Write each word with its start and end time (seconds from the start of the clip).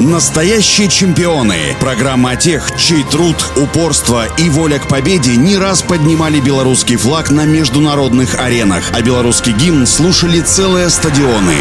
Настоящие 0.00 0.88
чемпионы. 0.88 1.76
Программа 1.78 2.30
о 2.30 2.36
тех, 2.36 2.74
чей 2.78 3.04
труд, 3.04 3.36
упорство 3.54 4.24
и 4.38 4.48
воля 4.48 4.78
к 4.78 4.88
победе 4.88 5.36
не 5.36 5.58
раз 5.58 5.82
поднимали 5.82 6.40
белорусский 6.40 6.96
флаг 6.96 7.30
на 7.30 7.44
международных 7.44 8.40
аренах, 8.40 8.82
а 8.94 9.02
белорусский 9.02 9.52
гимн 9.52 9.86
слушали 9.86 10.40
целые 10.40 10.88
стадионы. 10.88 11.56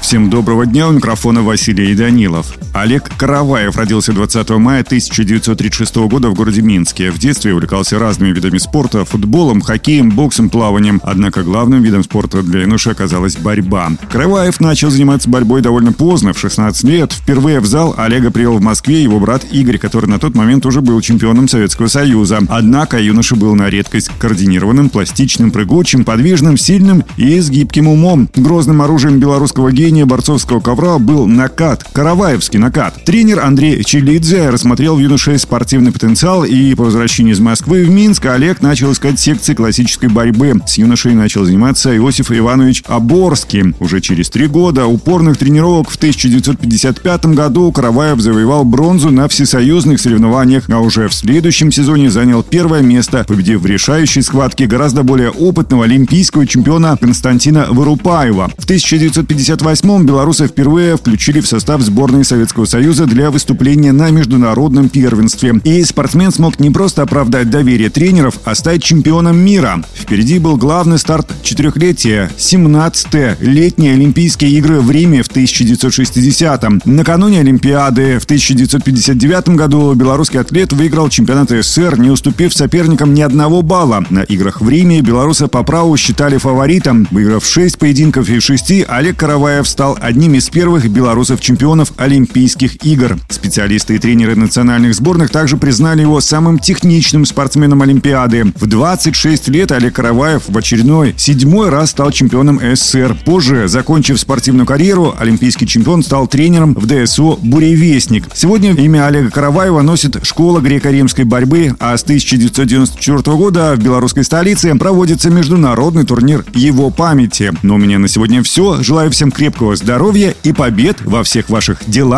Всем 0.00 0.28
доброго 0.28 0.66
дня, 0.66 0.88
у 0.88 0.92
микрофона 0.92 1.42
Василий 1.42 1.94
Данилов. 1.94 2.58
Олег 2.76 3.10
Караваев 3.16 3.74
родился 3.78 4.12
20 4.12 4.50
мая 4.50 4.82
1936 4.82 5.96
года 5.96 6.28
в 6.28 6.34
городе 6.34 6.60
Минске. 6.60 7.10
В 7.10 7.18
детстве 7.18 7.54
увлекался 7.54 7.98
разными 7.98 8.32
видами 8.32 8.58
спорта, 8.58 9.06
футболом, 9.06 9.62
хоккеем, 9.62 10.10
боксом, 10.10 10.50
плаванием. 10.50 11.00
Однако 11.02 11.42
главным 11.42 11.82
видом 11.82 12.04
спорта 12.04 12.42
для 12.42 12.60
юноши 12.60 12.90
оказалась 12.90 13.38
борьба. 13.38 13.92
Караваев 14.12 14.60
начал 14.60 14.90
заниматься 14.90 15.30
борьбой 15.30 15.62
довольно 15.62 15.94
поздно, 15.94 16.34
в 16.34 16.38
16 16.38 16.84
лет. 16.84 17.14
Впервые 17.14 17.60
в 17.60 17.66
зал 17.66 17.94
Олега 17.96 18.30
привел 18.30 18.58
в 18.58 18.60
Москве 18.60 19.02
его 19.02 19.18
брат 19.20 19.46
Игорь, 19.50 19.78
который 19.78 20.10
на 20.10 20.18
тот 20.18 20.34
момент 20.34 20.66
уже 20.66 20.82
был 20.82 21.00
чемпионом 21.00 21.48
Советского 21.48 21.86
Союза. 21.86 22.40
Однако 22.46 23.00
юноша 23.00 23.36
был 23.36 23.54
на 23.54 23.70
редкость 23.70 24.10
координированным, 24.18 24.90
пластичным, 24.90 25.50
прыгучим, 25.50 26.04
подвижным, 26.04 26.58
сильным 26.58 27.04
и 27.16 27.40
с 27.40 27.48
гибким 27.48 27.88
умом. 27.88 28.28
Грозным 28.36 28.82
оружием 28.82 29.18
белорусского 29.18 29.72
гения 29.72 30.04
борцовского 30.04 30.60
ковра 30.60 30.98
был 30.98 31.26
накат, 31.26 31.82
караваевский 31.94 32.65
накат. 32.66 33.04
Тренер 33.04 33.40
Андрей 33.40 33.82
Челидзе 33.84 34.50
рассмотрел 34.50 34.96
в 34.96 35.00
юноше 35.00 35.38
спортивный 35.38 35.92
потенциал 35.92 36.44
и 36.44 36.74
по 36.74 36.84
возвращении 36.84 37.32
из 37.32 37.40
Москвы 37.40 37.84
в 37.84 37.90
Минск 37.90 38.26
Олег 38.26 38.60
начал 38.60 38.92
искать 38.92 39.18
секции 39.18 39.54
классической 39.54 40.08
борьбы. 40.08 40.60
С 40.66 40.78
юношей 40.78 41.14
начал 41.14 41.44
заниматься 41.44 41.96
Иосиф 41.96 42.30
Иванович 42.30 42.82
Оборский. 42.86 43.74
Уже 43.80 44.00
через 44.00 44.30
три 44.30 44.46
года 44.46 44.86
упорных 44.86 45.38
тренировок 45.38 45.90
в 45.90 45.96
1955 45.96 47.26
году 47.26 47.70
Караваев 47.72 48.20
завоевал 48.20 48.64
бронзу 48.64 49.10
на 49.10 49.28
всесоюзных 49.28 50.00
соревнованиях, 50.00 50.68
а 50.68 50.80
уже 50.80 51.08
в 51.08 51.14
следующем 51.14 51.70
сезоне 51.70 52.10
занял 52.10 52.42
первое 52.42 52.82
место, 52.82 53.24
победив 53.26 53.60
в 53.60 53.66
решающей 53.66 54.22
схватке 54.22 54.66
гораздо 54.66 55.02
более 55.02 55.30
опытного 55.30 55.84
олимпийского 55.84 56.46
чемпиона 56.46 56.96
Константина 57.00 57.66
Вырупаева. 57.70 58.50
В 58.58 58.64
1958 58.64 59.76
2008 59.76 60.06
белорусы 60.06 60.46
впервые 60.46 60.96
включили 60.96 61.40
в 61.40 61.46
состав 61.46 61.80
сборной 61.80 62.24
Советского 62.24 62.55
Союза 62.64 63.06
для 63.06 63.30
выступления 63.30 63.92
на 63.92 64.10
международном 64.10 64.88
первенстве. 64.88 65.60
И 65.64 65.84
спортсмен 65.84 66.32
смог 66.32 66.58
не 66.58 66.70
просто 66.70 67.02
оправдать 67.02 67.50
доверие 67.50 67.90
тренеров, 67.90 68.38
а 68.44 68.54
стать 68.54 68.82
чемпионом 68.82 69.36
мира. 69.36 69.82
Впереди 69.94 70.38
был 70.38 70.56
главный 70.56 70.98
старт 70.98 71.30
четырехлетия– 71.42 72.30
17-е 72.38 73.36
летние 73.40 73.92
Олимпийские 73.92 74.52
игры 74.52 74.80
в 74.80 74.90
Риме 74.90 75.22
в 75.22 75.28
1960-м. 75.28 76.80
Накануне 76.84 77.40
Олимпиады 77.40 78.18
в 78.18 78.24
1959 78.24 79.50
году 79.50 79.92
белорусский 79.94 80.40
атлет 80.40 80.72
выиграл 80.72 81.08
чемпионат 81.08 81.50
СССР, 81.50 81.98
не 81.98 82.10
уступив 82.10 82.54
соперникам 82.54 83.12
ни 83.12 83.20
одного 83.20 83.62
балла. 83.62 84.04
На 84.08 84.20
играх 84.20 84.60
в 84.60 84.68
Риме 84.68 85.02
белорусы 85.02 85.48
по 85.48 85.62
праву 85.62 85.96
считали 85.96 86.38
фаворитом. 86.38 87.06
Выиграв 87.10 87.44
6 87.44 87.78
поединков 87.78 88.28
из 88.28 88.42
6, 88.42 88.84
Олег 88.88 89.16
Караваев 89.16 89.68
стал 89.68 89.98
одним 90.00 90.34
из 90.34 90.48
первых 90.48 90.88
белорусов-чемпионов 90.88 91.92
Олимпийских 91.96 92.45
игр. 92.84 93.18
Специалисты 93.28 93.96
и 93.96 93.98
тренеры 93.98 94.36
национальных 94.36 94.94
сборных 94.94 95.30
также 95.30 95.56
признали 95.56 96.02
его 96.02 96.20
самым 96.20 96.58
техничным 96.58 97.24
спортсменом 97.24 97.82
Олимпиады. 97.82 98.52
В 98.60 98.66
26 98.66 99.48
лет 99.48 99.72
Олег 99.72 99.94
Караваев 99.94 100.44
в 100.48 100.56
очередной 100.56 101.14
седьмой 101.16 101.68
раз 101.70 101.90
стал 101.90 102.10
чемпионом 102.10 102.60
СССР. 102.60 103.16
Позже, 103.24 103.68
закончив 103.68 104.20
спортивную 104.20 104.66
карьеру, 104.66 105.14
олимпийский 105.18 105.66
чемпион 105.66 106.02
стал 106.02 106.26
тренером 106.28 106.74
в 106.74 106.86
ДСО 106.86 107.38
«Буревестник». 107.42 108.28
Сегодня 108.34 108.72
имя 108.72 109.06
Олега 109.06 109.30
Караваева 109.30 109.82
носит 109.82 110.24
школа 110.24 110.60
греко-римской 110.60 111.24
борьбы, 111.24 111.74
а 111.80 111.96
с 111.96 112.02
1994 112.02 113.36
года 113.36 113.74
в 113.76 113.78
белорусской 113.82 114.24
столице 114.24 114.74
проводится 114.74 115.30
международный 115.30 116.04
турнир 116.04 116.44
его 116.54 116.90
памяти. 116.90 117.52
Но 117.62 117.74
у 117.74 117.78
меня 117.78 117.98
на 117.98 118.08
сегодня 118.08 118.42
все. 118.42 118.82
Желаю 118.82 119.10
всем 119.10 119.30
крепкого 119.30 119.76
здоровья 119.76 120.34
и 120.42 120.52
побед 120.52 121.00
во 121.02 121.22
всех 121.22 121.50
ваших 121.50 121.78